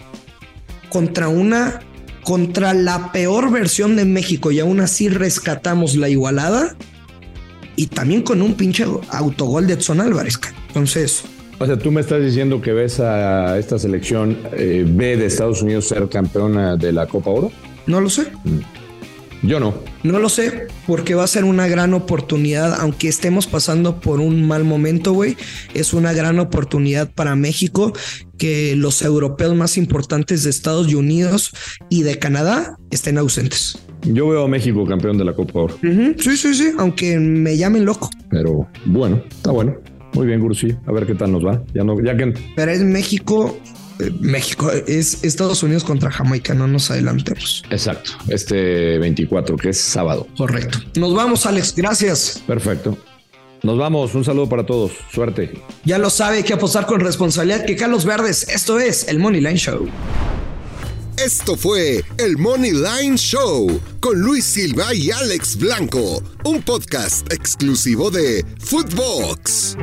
contra 0.91 1.27
una, 1.27 1.81
contra 2.23 2.73
la 2.73 3.11
peor 3.11 3.51
versión 3.51 3.97
de 3.97 4.05
México 4.05 4.53
y 4.53 4.61
aún 4.61 4.79
así 4.79 5.09
rescatamos 5.09 5.97
la 5.97 6.09
igualada 6.09 6.77
y 7.75 7.89
también 7.89 8.23
con 8.23 8.41
un 8.41 8.55
pinche 8.55 8.87
autogol 9.09 9.67
de 9.67 9.73
Edson 9.73 10.01
Álvarez. 10.01 10.39
Entonces, 10.69 11.25
O 11.59 11.67
sea, 11.67 11.77
tú 11.77 11.91
me 11.91 12.01
estás 12.01 12.23
diciendo 12.25 12.63
que 12.63 12.73
ves 12.73 13.01
a 13.01 13.59
esta 13.59 13.77
selección 13.77 14.39
eh, 14.53 14.85
B 14.87 15.17
de 15.17 15.27
Estados 15.27 15.63
Unidos 15.63 15.89
ser 15.89 16.09
campeona 16.09 16.77
de 16.77 16.93
la 16.93 17.09
Copa 17.09 17.31
Oro. 17.31 17.51
no 17.89 18.01
lo 18.01 18.09
sé. 18.09 18.29
Yo 19.47 19.61
no. 19.61 19.75
No 20.03 20.19
lo 20.19 20.29
sé, 20.31 20.69
porque 20.87 21.15
va 21.15 21.25
a 21.25 21.27
ser 21.27 21.45
una 21.45 21.67
gran 21.67 21.93
oportunidad, 21.93 22.81
aunque 22.81 23.09
estemos 23.09 23.47
pasando 23.47 24.01
por 24.01 24.21
un 24.21 24.47
mal 24.49 24.65
momento, 24.65 25.13
güey. 25.13 25.37
Es 25.75 25.93
una 25.93 26.13
gran 26.15 26.39
oportunidad 26.39 27.13
para 27.13 27.37
México 27.37 27.93
que 28.39 28.75
los 28.75 29.03
europeos 29.03 29.55
más 29.55 29.77
importantes 29.77 30.45
de 30.45 30.51
Estados 30.51 30.93
Unidos 30.93 31.53
y 31.91 32.03
de 32.03 32.19
Canadá 32.19 32.79
estén 32.91 33.19
ausentes. 33.19 33.79
Yo 34.03 34.29
veo 34.29 34.45
a 34.45 34.49
México 34.49 34.87
campeón 34.87 35.19
de 35.19 35.25
la 35.25 35.35
Copa 35.35 35.61
Oro. 35.61 35.79
Sí, 35.83 36.37
sí, 36.37 36.55
sí, 36.55 36.71
aunque 36.79 37.19
me 37.19 37.57
llamen 37.57 37.85
loco. 37.85 38.11
Pero 38.31 38.67
bueno, 38.87 39.23
está 39.31 39.51
bueno. 39.51 39.77
Muy 40.15 40.27
bien, 40.27 40.41
Gurusillo. 40.41 40.77
A 40.87 40.93
ver 40.93 41.07
qué 41.07 41.15
tal 41.15 41.33
nos 41.33 41.45
va. 41.45 41.63
Ya 41.75 41.83
no, 41.85 42.01
ya 42.03 42.17
que 42.17 42.33
Pero 42.55 42.71
es 42.71 42.83
México, 42.83 43.59
México, 44.21 44.71
es 44.71 45.23
Estados 45.25 45.63
Unidos 45.63 45.85
contra 45.85 46.11
Jamaica, 46.11 46.55
no 46.55 46.67
nos 46.67 46.91
adelantemos. 46.91 47.63
Exacto. 47.71 48.13
Este 48.29 48.99
24, 48.99 49.57
que 49.57 49.71
es 49.71 49.81
sábado. 49.81 50.27
Correcto. 50.37 50.79
Nos 50.97 51.15
vamos, 51.15 51.47
Alex, 51.47 51.75
gracias. 51.77 52.43
Perfecto. 52.47 52.99
Nos 53.63 53.79
vamos. 53.79 54.15
Un 54.15 54.25
saludo 54.25 54.49
para 54.49 54.67
todos. 54.67 54.93
Suerte. 55.11 55.55
Ya 55.85 55.99
lo 55.99 56.11
sabe, 56.11 56.39
hay 56.39 56.43
que 56.43 56.53
apostar 56.53 56.87
con 56.87 57.01
responsabilidad 57.01 57.65
que 57.65 57.77
Carlos 57.77 58.05
Verdes, 58.05 58.47
esto 58.49 58.79
es 58.79 59.09
el 59.09 59.19
Money 59.19 59.41
Line 59.41 59.57
Show. 59.57 59.89
Esto 61.17 61.57
fue 61.57 62.05
el 62.19 62.37
Money 62.37 62.73
Line 62.73 63.17
Show 63.17 63.81
con 64.01 64.21
Luis 64.21 64.45
Silva 64.45 64.93
y 64.93 65.11
Alex 65.11 65.57
Blanco, 65.57 66.23
un 66.45 66.61
podcast 66.63 67.33
exclusivo 67.33 68.11
de 68.11 68.45
Footbox. 68.59 69.77